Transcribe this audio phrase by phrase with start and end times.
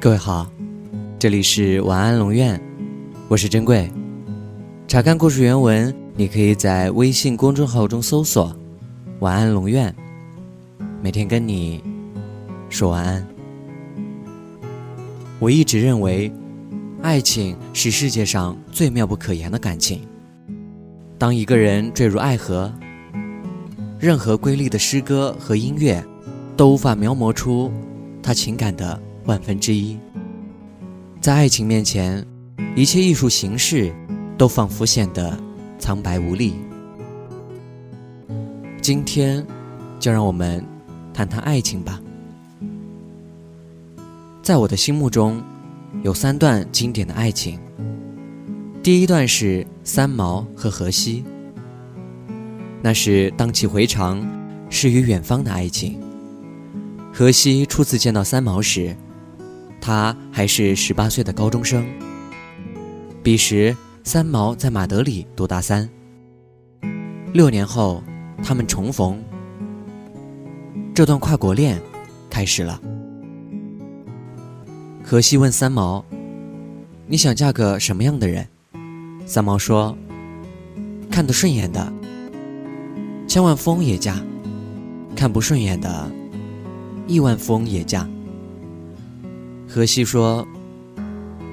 [0.00, 0.48] 各位好，
[1.18, 2.60] 这里是晚安龙院，
[3.26, 3.90] 我是珍贵。
[4.86, 8.56] 查看故事原文，你可以在微信公众号中搜索
[9.18, 9.92] “晚安龙院”，
[11.02, 11.82] 每天跟你
[12.68, 13.26] 说晚安。
[15.40, 16.32] 我一直认为，
[17.02, 20.02] 爱情是世界上最妙不可言的感情。
[21.18, 22.72] 当一个人坠入爱河，
[23.98, 26.00] 任何瑰丽的诗歌和音乐
[26.56, 27.68] 都无法描摹出
[28.22, 29.02] 他情感的。
[29.28, 29.98] 万分之一，
[31.20, 32.26] 在爱情面前，
[32.74, 33.94] 一切艺术形式
[34.38, 35.38] 都仿佛显得
[35.78, 36.54] 苍白无力。
[38.80, 39.46] 今天，
[40.00, 40.64] 就让我们
[41.12, 42.00] 谈谈爱情吧。
[44.42, 45.42] 在我的心目中，
[46.02, 47.60] 有三段经典的爱情。
[48.82, 51.22] 第一段是三毛和荷西，
[52.80, 54.26] 那是荡气回肠、
[54.70, 56.00] 诗与远方的爱情。
[57.12, 58.96] 荷西初次见到三毛时。
[59.80, 61.86] 他还是十八岁的高中生。
[63.22, 65.88] 彼时，三毛在马德里读大三。
[67.32, 68.02] 六年后，
[68.42, 69.22] 他们重逢。
[70.94, 71.80] 这段跨国恋
[72.30, 72.80] 开始了。
[75.04, 76.04] 荷西问三毛
[77.06, 78.46] ：“你想嫁个什么样的人？”
[79.26, 79.96] 三毛说
[81.10, 81.92] ：“看得顺眼的，
[83.26, 84.14] 千万富翁也嫁；
[85.14, 86.10] 看不顺眼的，
[87.06, 88.08] 亿万富翁也嫁。”
[89.70, 90.48] 荷西说：“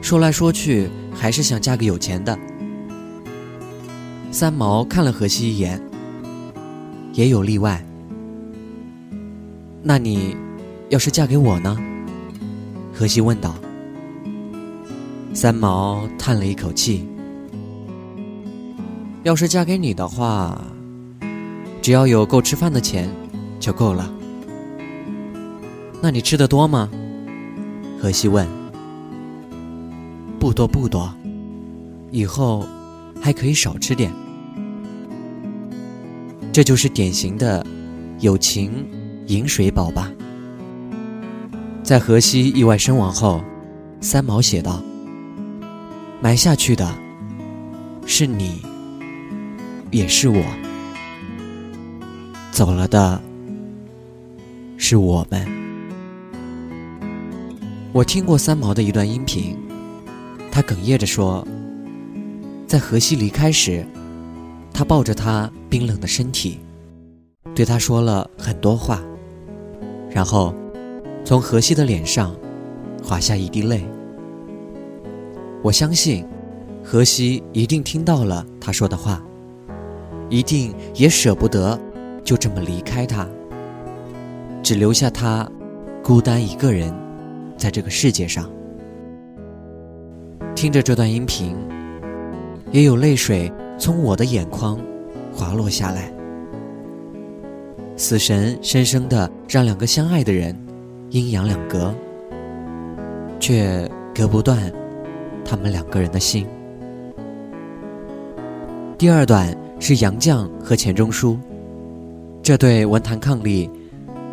[0.00, 2.38] 说来说去，还是想嫁个有钱的。”
[4.30, 5.82] 三毛看了荷西一眼，
[7.12, 7.84] 也有例外。
[9.82, 10.36] 那你
[10.90, 11.76] 要是嫁给我呢？
[12.92, 13.54] 荷西问道。
[15.34, 17.04] 三毛叹了一口气
[19.24, 20.64] ：“要是嫁给你的话，
[21.82, 23.10] 只要有够吃饭的钱
[23.58, 24.08] 就够了。
[26.00, 26.88] 那你吃的多吗？”
[28.04, 28.46] 荷西问
[30.38, 31.10] ：“不多不多，
[32.10, 32.66] 以后
[33.18, 34.12] 还可以少吃点。”
[36.52, 37.66] 这就是典型的
[38.20, 38.86] 友情
[39.28, 40.12] 饮水饱吧。
[41.82, 43.42] 在荷西意外身亡后，
[44.02, 44.82] 三毛写道
[46.20, 46.86] ：“埋下去的
[48.04, 48.60] 是你，
[49.90, 50.42] 也是我；
[52.52, 53.18] 走了的
[54.76, 55.48] 是我们。”
[57.94, 59.56] 我听过三毛的一段音频，
[60.50, 61.46] 他哽咽着说
[62.66, 63.86] ：“在荷西离开时，
[64.72, 66.58] 他抱着他冰冷的身体，
[67.54, 69.00] 对他说了很多话，
[70.10, 70.52] 然后
[71.24, 72.34] 从荷西的脸上
[73.00, 73.84] 滑下一滴泪。
[75.62, 76.26] 我相信，
[76.82, 79.22] 荷西一定听到了他说的话，
[80.28, 81.78] 一定也舍不得
[82.24, 83.24] 就这么离开他，
[84.64, 85.48] 只留下他
[86.02, 86.92] 孤单一个人。”
[87.56, 88.50] 在这个世界上，
[90.54, 91.56] 听着这段音频，
[92.70, 94.78] 也有泪水从我的眼眶
[95.32, 96.12] 滑落下来。
[97.96, 100.56] 死神深深的让两个相爱的人
[101.10, 101.94] 阴阳两隔，
[103.38, 104.72] 却隔不断
[105.44, 106.46] 他们两个人的心。
[108.98, 111.38] 第二段是杨绛和钱钟书
[112.42, 113.70] 这对文坛伉俪，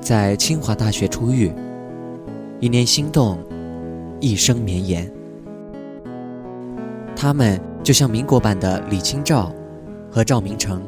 [0.00, 1.52] 在清华大学初遇。
[2.64, 3.38] 一念心动，
[4.20, 5.06] 一生绵延。
[7.14, 9.54] 他们就像民国版的李清照
[10.10, 10.82] 和赵明诚。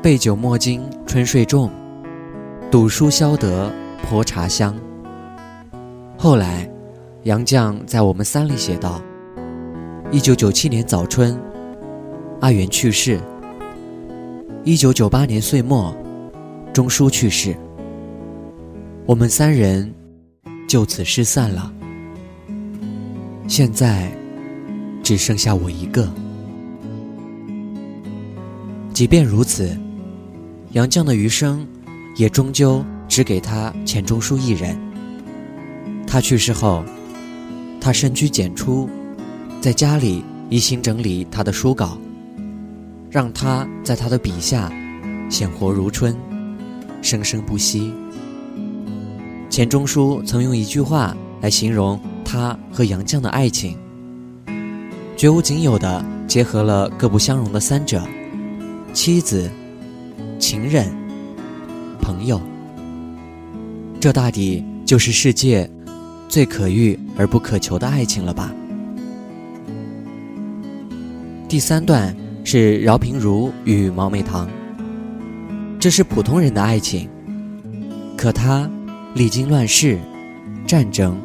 [0.00, 1.68] 杯酒莫惊春睡重，
[2.70, 3.72] 赌书消得
[4.04, 4.72] 泼茶香。
[6.16, 6.70] 后来，
[7.24, 9.02] 杨绛在《我们三》里写道：
[10.12, 11.36] 一九九七年早春，
[12.38, 13.18] 阿元去世；
[14.62, 15.92] 一九九八年岁末，
[16.72, 17.56] 钟书去世。
[19.04, 19.92] 我们三人
[20.68, 21.72] 就此失散了。
[23.48, 24.10] 现在
[25.02, 26.10] 只剩下我一个。
[28.92, 29.76] 即便如此，
[30.70, 31.66] 杨绛的余生
[32.16, 34.78] 也终究只给他钱钟书一人。
[36.06, 36.84] 他去世后，
[37.80, 38.88] 他深居简出，
[39.60, 41.98] 在家里一心整理他的书稿，
[43.10, 44.70] 让他在他的笔下
[45.28, 46.16] 鲜活如春，
[47.02, 47.92] 生生不息。
[49.52, 53.76] 钱钟书曾用一句话来形容他和杨绛的爱情，
[55.14, 58.02] 绝无仅有的结合了各不相容的三者：
[58.94, 59.50] 妻子、
[60.38, 60.90] 情人、
[62.00, 62.40] 朋友。
[64.00, 65.70] 这大抵就是世界
[66.30, 68.50] 最可遇而不可求的爱情了吧？
[71.46, 74.48] 第三段是饶平如与毛美棠，
[75.78, 77.06] 这是普通人的爱情，
[78.16, 78.66] 可他。
[79.14, 79.98] 历经乱世，
[80.66, 81.20] 战争，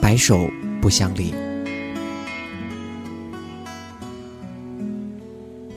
[0.00, 0.48] 白首
[0.80, 1.34] 不相离。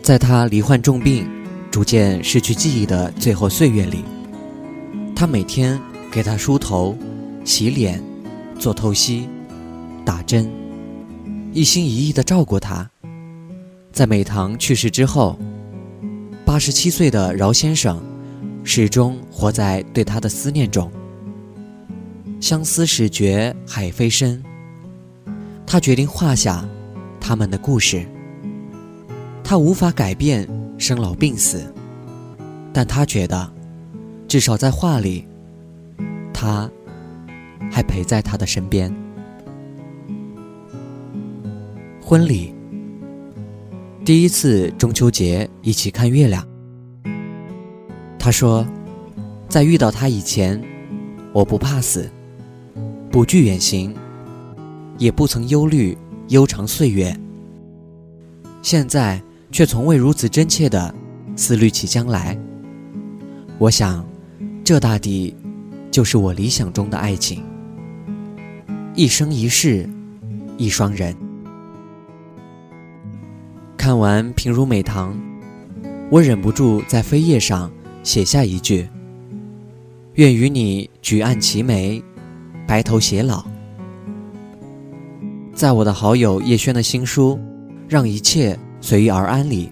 [0.04, 1.28] 在他罹患重病、
[1.72, 4.04] 逐渐失去记忆的最后岁月里，
[5.16, 5.80] 他每天
[6.12, 6.96] 给他梳头、
[7.44, 8.00] 洗脸、
[8.60, 9.28] 做透析、
[10.06, 10.48] 打针，
[11.54, 12.88] 一心一意地照顾他。
[13.92, 15.40] 在美棠去世之后，
[16.46, 18.00] 八十七岁的饶先生
[18.64, 20.92] 始终活在对他的思念中。
[22.42, 24.44] 相思始觉海非深，
[25.66, 26.68] 他决定画下
[27.20, 28.04] 他们的故事。
[29.44, 30.50] 他无法改变
[30.80, 31.72] 生老病死，
[32.74, 33.54] 但他觉得，
[34.28, 35.28] 至少在画里，
[36.34, 36.68] 他
[37.72, 38.92] 还陪在他的身边。
[42.04, 42.56] 婚礼，
[44.04, 46.44] 第一次中秋节一起看月亮。
[48.18, 48.66] 他说，
[49.48, 50.60] 在遇到他以前，
[51.34, 52.10] 我不怕死，
[53.12, 53.94] 不惧远行，
[54.98, 55.98] 也不曾忧虑
[56.30, 57.16] 悠长岁月。
[58.62, 59.22] 现在。
[59.52, 60.96] 却从未如此真切地
[61.36, 62.40] 思虑起将来。
[63.58, 64.08] 我想，
[64.64, 65.36] 这大抵
[65.92, 67.44] 就是我理想中的爱情：
[68.96, 69.90] 一生一世，
[70.58, 71.14] 一双人。
[73.76, 75.14] 看完《平如美棠》，
[76.10, 77.70] 我忍不住在扉页上
[78.04, 78.88] 写下一句
[80.16, 82.02] ：“愿与你举案齐眉，
[82.72, 83.44] 白头偕老。”
[85.54, 87.38] 在我的好友叶轩的新书
[87.90, 88.54] 《让一切》。
[88.84, 89.70] 随遇而安里，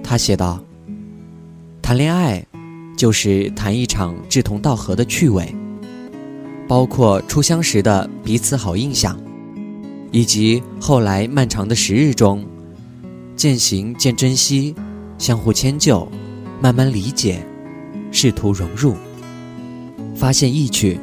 [0.00, 0.62] 他写道
[1.82, 2.46] ：“谈恋爱，
[2.96, 5.52] 就是谈一场志同道合的趣味，
[6.68, 9.18] 包括初相识的彼此好印象，
[10.12, 12.44] 以及后来漫长的时日中，
[13.34, 14.76] 渐行渐珍惜，
[15.18, 16.06] 相互迁就，
[16.60, 17.44] 慢慢理解，
[18.12, 18.94] 试图融入，
[20.14, 21.00] 发现意趣，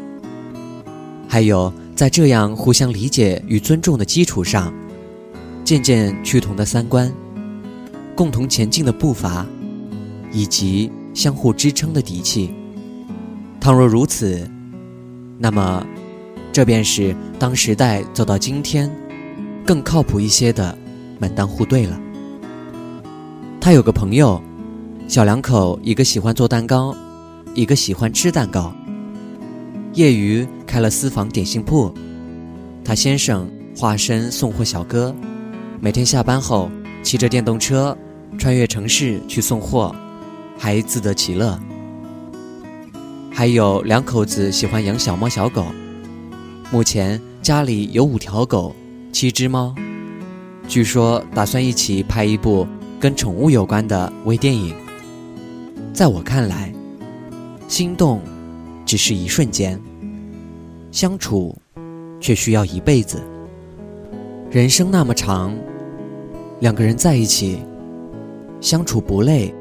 [1.31, 4.73] 还有在这样互相理解与尊重的基础上。”
[5.63, 7.09] 渐渐趋同的三观，
[8.13, 9.45] 共同前进的步伐，
[10.33, 12.53] 以及相互支撑的底气。
[13.61, 14.45] 倘若如此，
[15.37, 15.85] 那么，
[16.51, 18.93] 这便是当时代走到今天，
[19.65, 20.77] 更靠谱一些的
[21.17, 21.97] 门当户对了。
[23.61, 24.41] 他有个朋友，
[25.07, 26.93] 小两口，一个喜欢做蛋糕，
[27.53, 28.73] 一个喜欢吃蛋糕，
[29.93, 31.93] 业余开了私房点心铺。
[32.83, 35.15] 他先生化身送货小哥。
[35.79, 36.69] 每天下班后，
[37.03, 37.97] 骑着电动车
[38.37, 39.95] 穿越城市去送货，
[40.57, 41.59] 还自得其乐。
[43.31, 45.65] 还有两口子喜欢养小猫小狗，
[46.71, 48.75] 目前家里有五条狗，
[49.11, 49.73] 七只猫。
[50.67, 52.67] 据说打算一起拍一部
[52.99, 54.75] 跟宠物有关的微电影。
[55.93, 56.71] 在我看来，
[57.67, 58.21] 心动
[58.91, 59.79] 只是一瞬间，
[60.91, 61.57] 相处
[62.19, 63.21] 却需要一辈子。
[64.49, 65.55] 人生那么长。
[66.59, 67.59] 两个人在一起，
[68.59, 69.55] 相处不累，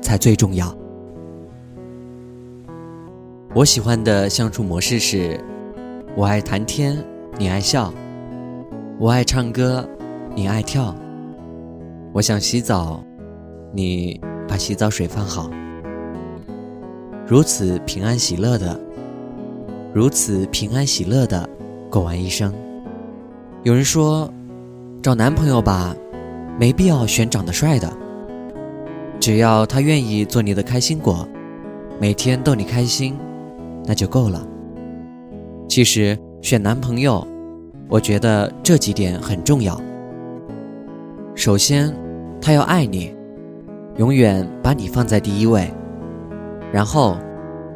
[0.00, 0.76] 才最重要。
[3.54, 5.40] 我喜欢的相处模式是：
[6.16, 6.98] 我爱谈天，
[7.38, 7.92] 你爱笑；
[8.98, 9.88] 我爱唱歌，
[10.34, 10.92] 你爱跳；
[12.12, 13.04] 我想洗澡，
[13.72, 15.48] 你把洗澡水放好。
[17.32, 18.78] 如此平安喜乐的，
[19.94, 21.48] 如此平安喜乐的
[21.90, 22.52] 过完一生。
[23.62, 24.30] 有人说，
[25.02, 25.96] 找男朋友吧。
[26.60, 27.90] 没必要选长得帅的，
[29.18, 31.26] 只要他愿意做你的开心果，
[31.98, 33.16] 每天逗你开心，
[33.86, 34.46] 那就够了。
[35.66, 37.26] 其实选男朋友，
[37.88, 39.80] 我觉得这几点很重要。
[41.34, 41.90] 首先，
[42.42, 43.14] 他要爱你，
[43.96, 45.72] 永远把你放在第一位。
[46.72, 47.18] 然后，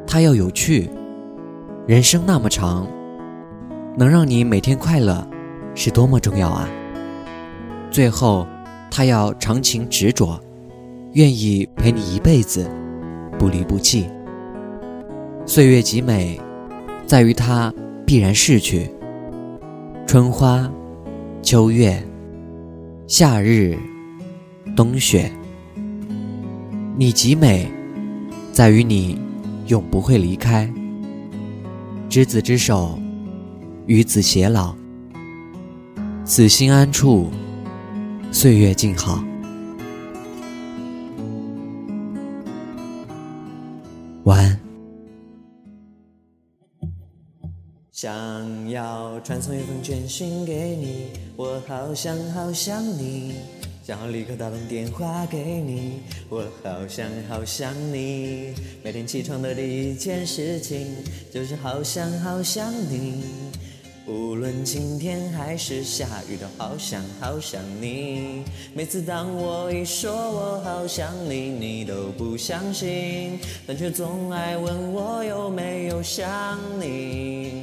[0.06, 0.88] 他要有趣，
[1.86, 2.86] 人生那么长，
[3.96, 5.26] 能让你每天快乐，
[5.74, 6.68] 是多么重要啊！
[7.90, 8.46] 最后。
[8.88, 10.40] 他要长情执着，
[11.12, 12.66] 愿意陪你一辈子，
[13.38, 14.06] 不离不弃。
[15.44, 16.40] 岁月极美，
[17.04, 17.70] 在于它
[18.06, 18.90] 必然逝去。
[20.06, 20.70] 春花、
[21.42, 22.02] 秋月、
[23.06, 23.76] 夏日、
[24.74, 25.30] 冬雪，
[26.96, 27.70] 你极美，
[28.56, 29.18] 在于你
[29.66, 30.66] 永不会离开。
[32.08, 32.98] 执子之手，
[33.84, 34.74] 与子偕老，
[36.24, 37.28] 此心安处？
[38.32, 39.22] 岁月静好，
[44.24, 44.58] 晚安。
[47.92, 53.34] 想要传送一封简讯给你，我好想好想你。
[53.86, 58.52] 想要立刻打通电话给你，我好想好想你。
[58.82, 60.88] 每天起床的第一件事情
[61.32, 63.22] 就是好想好想你。
[64.04, 68.42] 无论晴天还是下雨，都好想好想你。
[68.74, 73.38] 每次当我一说我好想你，你都不相信，
[73.68, 77.62] 但却总爱问我有没有想你。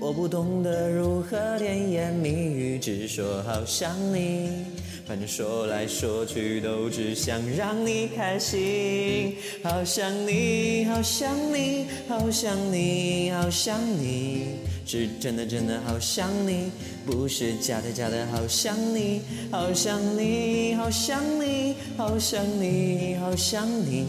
[0.00, 4.64] 我不懂得如何甜言蜜语，只说好想你。
[5.10, 14.44] 反正说来说去都只想让你开心，好想你，好想你，好想你，好想你，
[14.86, 16.70] 是真的真的好想你，
[17.04, 24.06] 不是假的假的好想你，好想你，好想你，好想你，好想你，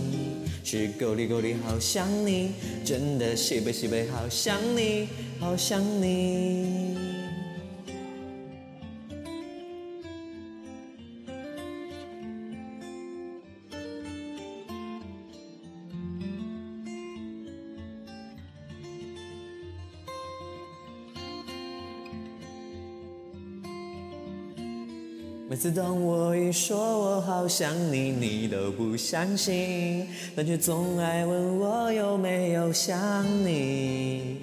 [0.64, 2.52] 是够力够力好想你，
[2.86, 5.08] 真的西北西北好想你，
[5.40, 7.11] 好想你。
[25.52, 34.38] 每次当我一说我好想你，你都不相信，但却总爱问我有没有想你。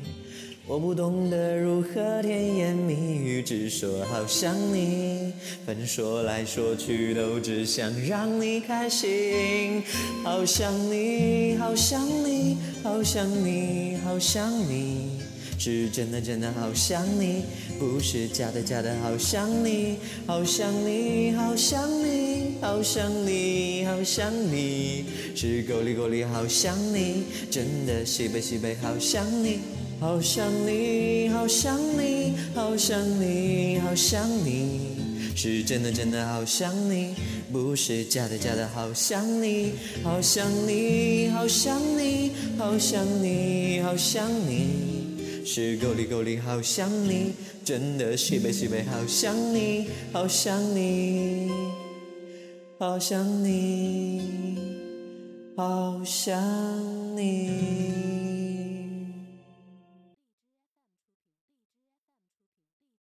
[0.66, 5.32] 我不懂得如何甜言蜜语，只说好想你。
[5.64, 9.82] 反正说来说去都只想让你开心。
[10.22, 15.17] 好想你，好想你，好想你，好想你。
[15.58, 17.42] 是真的真的好想你，
[17.80, 29.58] 不是假的假的好想你，好想你，好想你，好想你，好想你，是够力够力好想你，真的西北西北好想你，
[29.98, 34.96] 好想你，好想你，好想你，好想你，
[35.34, 37.16] 是真的真的好想你，
[37.50, 39.72] 不是假的假的好想你，
[40.04, 44.97] 好想你，好想你，好想你，好想你。
[45.50, 47.32] 是够力够力，好想你，
[47.64, 51.50] 真的西北西北，好想你，好想你，
[52.78, 54.20] 好想你，
[55.56, 58.07] 好想你。